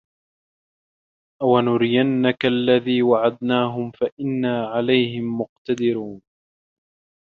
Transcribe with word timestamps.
أَو 1.41 1.59
نُرِيَنَّكَ 1.59 2.45
الَّذي 2.45 3.01
وَعَدناهُم 3.03 3.91
فَإِنّا 3.91 4.67
عَلَيهِم 4.67 5.23
مُقتَدِرونَ 5.39 6.21